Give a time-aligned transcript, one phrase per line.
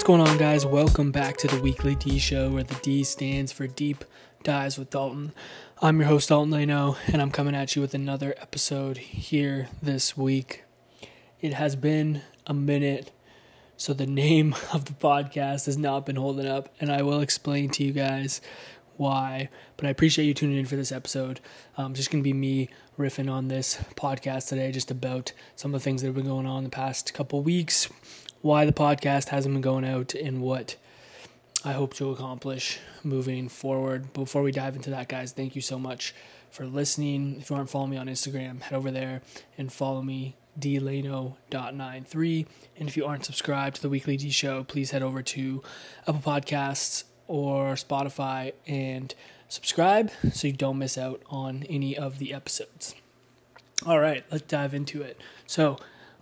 [0.00, 0.64] What's going on, guys?
[0.64, 4.02] Welcome back to the weekly D show, where the D stands for Deep
[4.42, 5.32] Dives with Dalton.
[5.82, 10.16] I'm your host, Dalton Laino, and I'm coming at you with another episode here this
[10.16, 10.64] week.
[11.42, 13.10] It has been a minute,
[13.76, 17.68] so the name of the podcast has not been holding up, and I will explain
[17.72, 18.40] to you guys
[18.96, 19.50] why.
[19.76, 21.40] But I appreciate you tuning in for this episode.
[21.76, 25.82] Um, just going to be me riffing on this podcast today, just about some of
[25.82, 27.86] the things that have been going on the past couple weeks,
[28.42, 30.76] why the podcast hasn't been going out, and what
[31.64, 34.12] I hope to accomplish moving forward.
[34.12, 36.14] Before we dive into that, guys, thank you so much
[36.50, 37.36] for listening.
[37.40, 39.22] If you aren't following me on Instagram, head over there
[39.58, 42.46] and follow me, dlaino.93.
[42.78, 45.62] And if you aren't subscribed to the Weekly D Show, please head over to
[46.08, 49.14] Apple Podcasts or Spotify and
[49.48, 52.94] subscribe so you don't miss out on any of the episodes.
[53.86, 55.18] All right, let's dive into it.
[55.46, 55.78] So,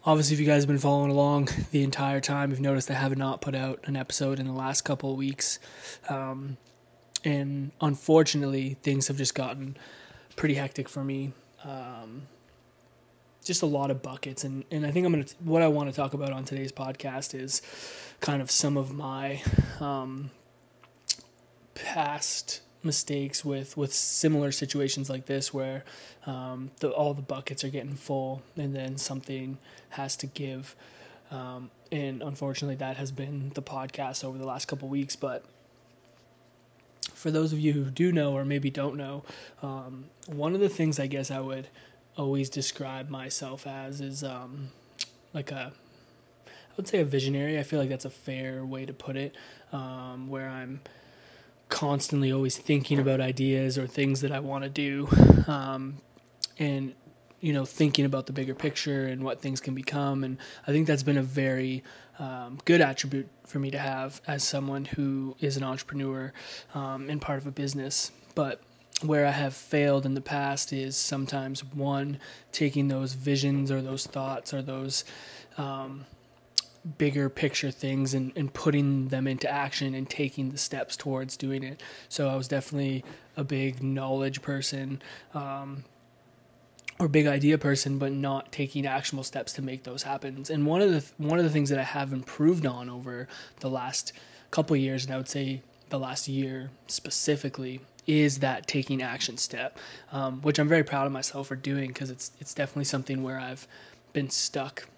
[0.08, 3.16] obviously, if you guys have been following along the entire time, you've noticed I have
[3.18, 5.58] not put out an episode in the last couple of weeks.
[6.08, 6.56] Um,
[7.24, 9.76] and unfortunately, things have just gotten
[10.34, 11.32] pretty hectic for me.
[11.62, 12.22] Um,
[13.44, 15.96] just a lot of buckets, and, and I think I'm gonna what I want to
[15.96, 17.60] talk about on today's podcast is
[18.20, 19.42] kind of some of my
[19.80, 20.30] um,
[21.74, 25.84] past mistakes with with similar situations like this where
[26.26, 29.58] um, the, all the buckets are getting full and then something
[29.90, 30.74] has to give.
[31.30, 35.44] Um, and unfortunately that has been the podcast over the last couple weeks but
[37.14, 39.24] for those of you who do know or maybe don't know
[39.62, 41.68] um, one of the things i guess i would
[42.16, 44.68] always describe myself as is um,
[45.32, 45.72] like a
[46.46, 47.58] i would say a visionary.
[47.58, 49.34] I feel like that's a fair way to put it
[49.72, 50.80] um, where i'm
[51.68, 55.08] constantly always thinking about ideas or things that I want to do,
[55.46, 55.98] um,
[56.58, 56.94] and
[57.40, 60.24] you know thinking about the bigger picture and what things can become.
[60.24, 61.84] And I think that's been a very
[62.18, 66.32] um, good attribute for me to have as someone who is an entrepreneur
[66.74, 68.10] um, and part of a business.
[68.34, 68.60] But
[69.02, 72.18] where I have failed in the past is sometimes one
[72.50, 75.04] taking those visions or those thoughts or those
[75.56, 76.06] um,
[76.96, 81.62] bigger picture things and, and putting them into action and taking the steps towards doing
[81.62, 81.82] it.
[82.08, 83.04] So I was definitely
[83.36, 85.02] a big knowledge person
[85.34, 85.84] um,
[86.98, 90.44] or big idea person, but not taking actionable steps to make those happen.
[90.50, 93.28] And one of the one of the things that I have improved on over
[93.60, 94.12] the last
[94.50, 99.78] couple years, and I would say the last year specifically, is that taking action step,
[100.12, 103.38] um, which I'm very proud of myself for doing because it's it's definitely something where
[103.38, 103.68] I've
[104.12, 104.88] been stuck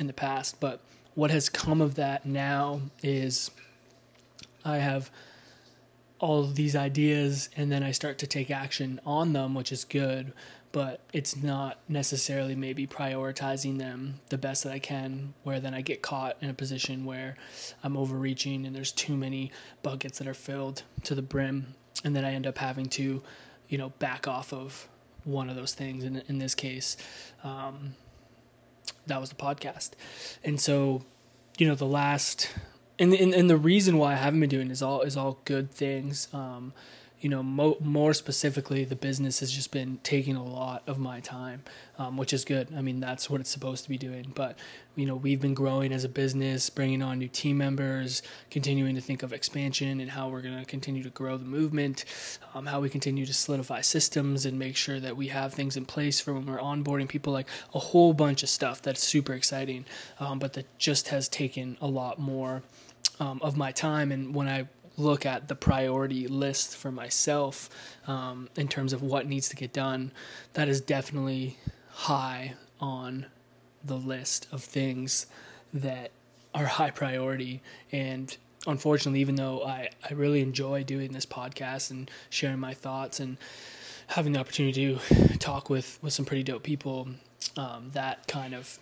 [0.00, 0.80] in the past, but
[1.14, 3.50] what has come of that now is
[4.64, 5.10] I have
[6.18, 10.32] all these ideas and then I start to take action on them, which is good,
[10.72, 15.80] but it's not necessarily maybe prioritizing them the best that I can, where then I
[15.80, 17.36] get caught in a position where
[17.82, 19.50] I'm overreaching and there's too many
[19.82, 21.74] buckets that are filled to the brim,
[22.04, 23.22] and then I end up having to,
[23.68, 24.88] you know, back off of
[25.24, 26.04] one of those things.
[26.04, 26.96] In, in this case,
[27.44, 27.94] um,
[29.10, 29.90] that was the podcast.
[30.42, 31.02] And so,
[31.58, 32.50] you know, the last
[32.98, 35.70] and, and and the reason why I haven't been doing is all is all good
[35.70, 36.28] things.
[36.32, 36.72] Um,
[37.20, 41.20] you know, mo- more specifically, the business has just been taking a lot of my
[41.20, 41.62] time,
[41.98, 42.68] um, which is good.
[42.74, 44.32] I mean, that's what it's supposed to be doing.
[44.34, 44.58] But,
[44.96, 49.02] you know, we've been growing as a business, bringing on new team members, continuing to
[49.02, 52.06] think of expansion and how we're going to continue to grow the movement,
[52.54, 55.84] um, how we continue to solidify systems and make sure that we have things in
[55.84, 59.84] place for when we're onboarding people, like a whole bunch of stuff that's super exciting,
[60.20, 62.62] um, but that just has taken a lot more.
[63.18, 64.66] Um, of my time and when I
[65.00, 67.68] look at the priority list for myself
[68.06, 70.12] um, in terms of what needs to get done,
[70.52, 71.56] that is definitely
[71.90, 73.26] high on
[73.84, 75.26] the list of things
[75.72, 76.10] that
[76.54, 77.62] are high priority.
[77.92, 83.20] And unfortunately, even though I, I really enjoy doing this podcast and sharing my thoughts
[83.20, 83.38] and
[84.08, 87.08] having the opportunity to talk with, with some pretty dope people,
[87.56, 88.78] um, that kind of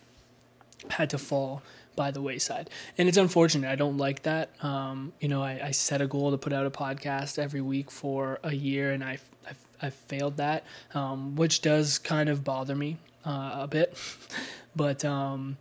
[0.89, 1.61] had to fall
[1.95, 2.69] by the wayside.
[2.97, 3.69] And it's unfortunate.
[3.69, 4.51] I don't like that.
[4.63, 7.91] Um, you know, I, I, set a goal to put out a podcast every week
[7.91, 12.73] for a year, and I, I, I failed that, um, which does kind of bother
[12.75, 13.97] me uh, a bit.
[14.77, 15.57] but um,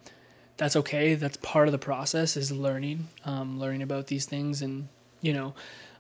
[0.59, 1.15] that's okay.
[1.15, 4.89] That's part of the process is learning, um, learning about these things, and
[5.21, 5.55] you know,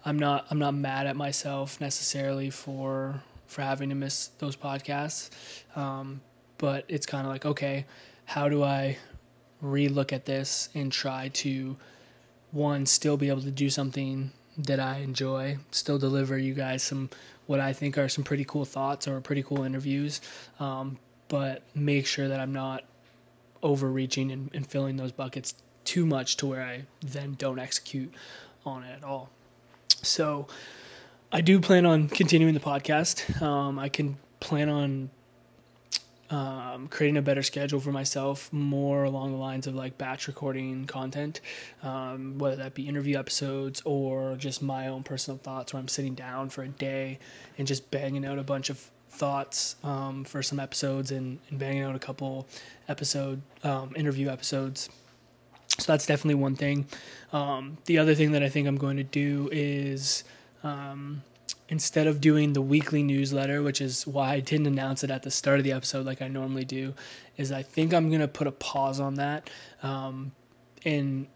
[0.05, 5.31] I'm not I'm not mad at myself necessarily for for having to miss those podcasts.
[5.76, 6.21] Um,
[6.59, 7.87] but it's kind of like okay,
[8.28, 8.98] how do I
[9.64, 11.78] relook at this and try to
[12.52, 17.08] one still be able to do something that I enjoy, still deliver you guys some
[17.46, 20.20] what I think are some pretty cool thoughts or pretty cool interviews,
[20.60, 20.98] um,
[21.28, 22.84] but make sure that I'm not
[23.62, 25.54] overreaching and, and, filling those buckets
[25.84, 28.12] too much to where I then don't execute
[28.66, 29.30] on it at all.
[30.02, 30.48] So
[31.32, 33.40] I do plan on continuing the podcast.
[33.40, 35.10] Um, I can plan on
[36.30, 40.84] um, creating a better schedule for myself, more along the lines of like batch recording
[40.86, 41.40] content,
[41.82, 46.14] um, whether that be interview episodes or just my own personal thoughts, where I'm sitting
[46.14, 47.19] down for a day
[47.56, 51.82] and just banging out a bunch of thoughts um, for some episodes and, and, banging
[51.82, 52.46] out a couple
[52.88, 54.90] episode um, interview episodes.
[55.78, 56.86] So that's definitely one thing.
[57.32, 60.25] Um, the other thing that I think I'm going to do is
[60.62, 61.22] um,
[61.69, 65.31] instead of doing the weekly newsletter, which is why I didn't announce it at the
[65.31, 66.94] start of the episode like I normally do,
[67.37, 69.50] is I think I'm going to put a pause on that
[69.82, 70.32] um,
[70.85, 71.26] and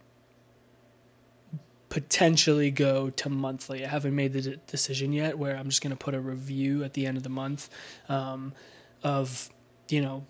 [1.90, 3.84] potentially go to monthly.
[3.84, 6.94] I haven't made the decision yet where I'm just going to put a review at
[6.94, 7.68] the end of the month
[8.08, 8.54] um,
[9.02, 9.50] of,
[9.90, 10.24] you know,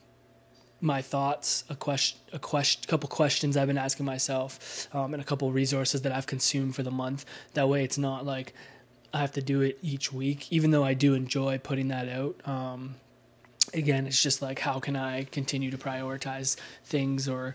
[0.80, 5.24] my thoughts, a question, a question, couple questions I've been asking myself, um, and a
[5.24, 7.24] couple resources that I've consumed for the month.
[7.54, 8.52] That way, it's not like
[9.12, 12.36] I have to do it each week, even though I do enjoy putting that out.
[12.46, 12.94] Um,
[13.74, 17.54] again, it's just like how can I continue to prioritize things or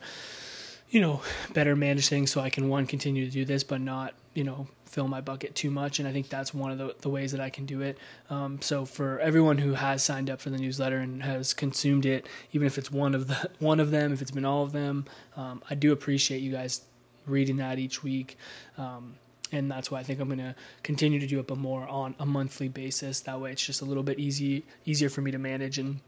[0.90, 1.22] you know
[1.54, 4.68] better manage things so I can one continue to do this, but not you know
[4.86, 6.00] fill my bucket too much.
[6.00, 7.98] And I think that's one of the, the ways that I can do it.
[8.30, 12.28] Um, so for everyone who has signed up for the newsletter and has consumed it,
[12.54, 15.06] even if it's one of the one of them, if it's been all of them,
[15.36, 16.82] um, I do appreciate you guys
[17.26, 18.38] reading that each week.
[18.78, 19.16] Um,
[19.52, 22.16] and that's why I think I'm going to continue to do it, but more on
[22.20, 23.22] a monthly basis.
[23.22, 25.78] That way, it's just a little bit easy easier for me to manage.
[25.78, 26.00] And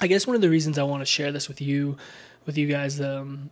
[0.00, 1.96] I guess one of the reasons I want to share this with you,
[2.44, 3.50] with you guys, um,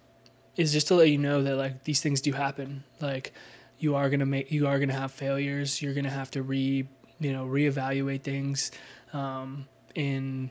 [0.56, 2.84] is just to let you know that like these things do happen.
[3.00, 3.32] Like
[3.78, 5.81] you are gonna make, you are gonna have failures.
[5.81, 6.88] You're gonna have to re,
[7.20, 8.70] you know, reevaluate things,
[9.12, 10.50] um, and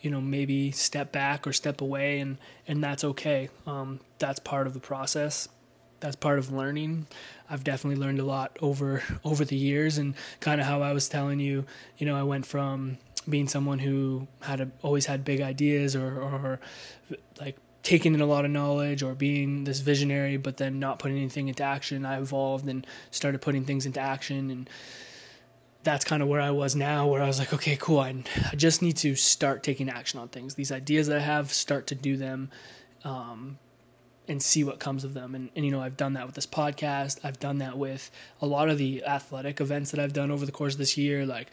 [0.00, 3.48] you know maybe step back or step away, and and that's okay.
[3.66, 5.48] Um, that's part of the process
[6.02, 7.06] that's part of learning.
[7.48, 11.08] I've definitely learned a lot over over the years, and kind of how I was
[11.08, 11.64] telling you,
[11.96, 16.20] you know, I went from being someone who had a, always had big ideas or,
[16.20, 16.60] or
[17.40, 21.16] like taking in a lot of knowledge or being this visionary, but then not putting
[21.18, 22.04] anything into action.
[22.04, 24.68] I evolved and started putting things into action, and
[25.84, 28.00] that's kind of where I was now, where I was like, okay, cool.
[28.00, 30.56] I, I just need to start taking action on things.
[30.56, 32.50] These ideas that I have, start to do them.
[33.04, 33.58] Um,
[34.28, 35.34] and see what comes of them.
[35.34, 37.18] And, and, you know, I've done that with this podcast.
[37.24, 38.10] I've done that with
[38.40, 41.26] a lot of the athletic events that I've done over the course of this year,
[41.26, 41.48] like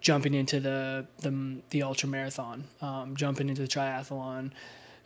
[0.00, 4.52] jumping into the the, the ultra marathon, um, jumping into the triathlon.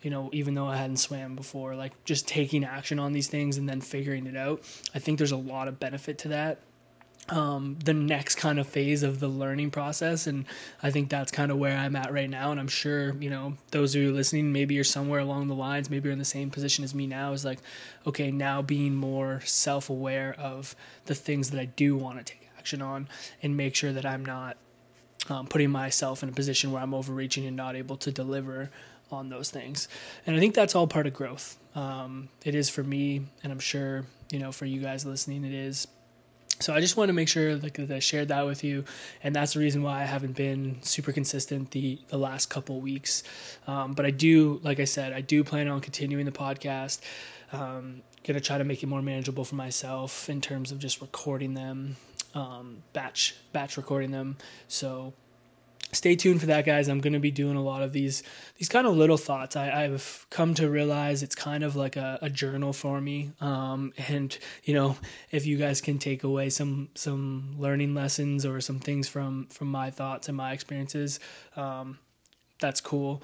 [0.02, 3.56] You know, even though I hadn't swam before, like just taking action on these things
[3.56, 4.60] and then figuring it out.
[4.94, 6.58] I think there's a lot of benefit to that
[7.30, 10.26] um, the next kind of phase of the learning process.
[10.26, 10.44] And
[10.82, 12.50] I think that's kind of where I'm at right now.
[12.50, 15.88] And I'm sure, you know, those who are listening, maybe you're somewhere along the lines,
[15.88, 17.60] maybe you're in the same position as me now is like,
[18.06, 20.76] okay, now being more self aware of
[21.06, 23.08] the things that I do want to take action on
[23.42, 24.56] and make sure that I'm not
[25.30, 28.70] um, putting myself in a position where I'm overreaching and not able to deliver
[29.10, 29.88] on those things.
[30.26, 31.58] And I think that's all part of growth.
[31.74, 35.54] Um, it is for me, and I'm sure, you know, for you guys listening, it
[35.54, 35.86] is
[36.60, 38.84] so I just want to make sure like, that I shared that with you,
[39.22, 43.22] and that's the reason why I haven't been super consistent the the last couple weeks.
[43.66, 47.00] Um, but I do, like I said, I do plan on continuing the podcast.
[47.52, 51.54] Um, gonna try to make it more manageable for myself in terms of just recording
[51.54, 51.96] them,
[52.34, 54.36] um, batch batch recording them.
[54.68, 55.12] So
[55.94, 56.88] stay tuned for that guys.
[56.88, 58.22] I'm going to be doing a lot of these
[58.56, 59.56] these kind of little thoughts.
[59.56, 63.32] I, have come to realize it's kind of like a, a journal for me.
[63.40, 64.96] Um, and you know
[65.30, 69.68] if you guys can take away some some learning lessons or some things from from
[69.68, 71.20] my thoughts and my experiences
[71.56, 71.98] um,
[72.60, 73.22] that's cool.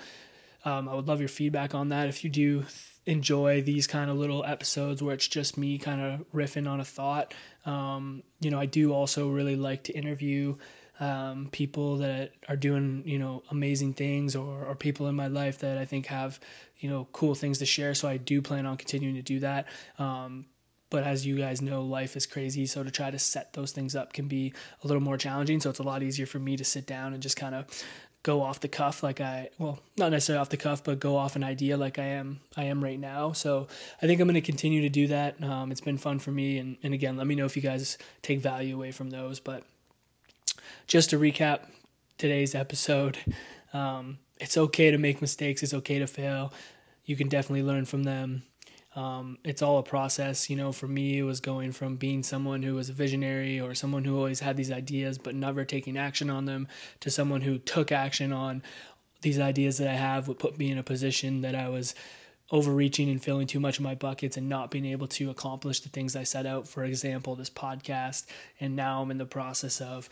[0.62, 2.08] Um, i would love your feedback on that.
[2.08, 2.64] If you do
[3.06, 6.84] enjoy these kind of little episodes where it's just me kind of riffing on a
[6.84, 7.32] thought
[7.64, 10.54] um, you know i do also really like to interview
[11.00, 15.58] um, people that are doing you know amazing things or, or people in my life
[15.58, 16.38] that I think have
[16.78, 17.94] you know cool things to share.
[17.94, 19.66] So I do plan on continuing to do that.
[19.98, 20.46] Um,
[20.90, 22.66] but as you guys know, life is crazy.
[22.66, 24.52] So to try to set those things up can be
[24.82, 25.60] a little more challenging.
[25.60, 27.66] So it's a lot easier for me to sit down and just kind of
[28.22, 31.36] go off the cuff like I well not necessarily off the cuff but go off
[31.36, 33.66] an idea like I am I am right now so
[34.02, 36.58] I think I'm going to continue to do that um, it's been fun for me
[36.58, 39.64] and, and again let me know if you guys take value away from those but
[40.86, 41.60] just to recap
[42.18, 43.18] today's episode,
[43.72, 45.62] um, it's okay to make mistakes.
[45.62, 46.52] It's okay to fail.
[47.04, 48.42] You can definitely learn from them.
[48.96, 50.50] Um, it's all a process.
[50.50, 53.74] You know, for me, it was going from being someone who was a visionary or
[53.74, 56.66] someone who always had these ideas but never taking action on them
[57.00, 58.62] to someone who took action on
[59.22, 61.94] these ideas that I have would put me in a position that I was
[62.50, 65.88] overreaching and filling too much of my buckets and not being able to accomplish the
[65.88, 66.66] things I set out.
[66.66, 68.26] For example, this podcast.
[68.58, 70.08] And now I'm in the process of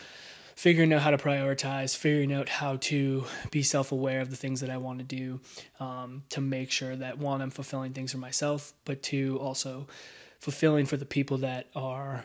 [0.59, 4.61] figuring out how to prioritize, figuring out how to be self aware of the things
[4.61, 5.39] that I want to do
[5.79, 9.87] um, to make sure that one, I'm fulfilling things for myself, but two, also
[10.41, 12.25] fulfilling for the people that are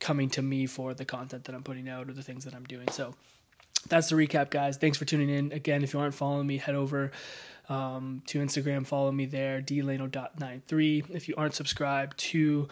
[0.00, 2.64] coming to me for the content that I'm putting out or the things that I'm
[2.64, 2.88] doing.
[2.92, 3.14] So
[3.90, 4.78] that's the recap, guys.
[4.78, 5.52] Thanks for tuning in.
[5.52, 7.10] Again, if you aren't following me, head over
[7.68, 8.86] um, to Instagram.
[8.86, 11.10] Follow me there, dlaino.93.
[11.14, 12.68] If you aren't subscribed to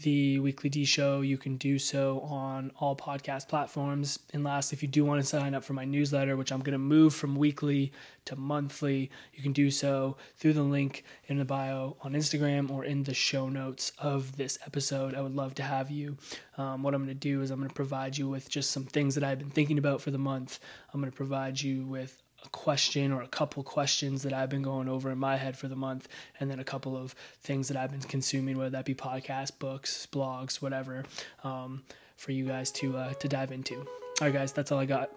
[0.00, 4.20] the Weekly D Show, you can do so on all podcast platforms.
[4.32, 6.72] And last, if you do want to sign up for my newsletter, which I'm going
[6.72, 7.92] to move from weekly
[8.26, 12.84] to monthly, you can do so through the link in the bio on Instagram or
[12.84, 15.14] in the show notes of this episode.
[15.14, 16.16] I would love to have you.
[16.56, 18.84] Um, what I'm going to do is I'm going to provide you with just some
[18.84, 20.60] things that I've been thinking about for the month.
[20.92, 24.62] I'm going to provide you with a question or a couple questions that I've been
[24.62, 27.76] going over in my head for the month, and then a couple of things that
[27.76, 31.04] I've been consuming, whether that be podcasts, books, blogs, whatever,
[31.44, 31.82] um,
[32.16, 33.76] for you guys to uh, to dive into.
[33.76, 33.86] All
[34.22, 35.10] right, guys, that's all I got.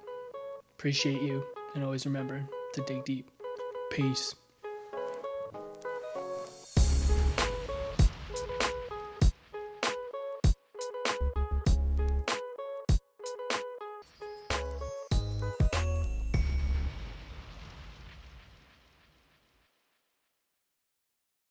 [0.77, 1.43] Appreciate you,
[1.75, 3.29] and always remember to dig deep.
[3.91, 4.35] Peace.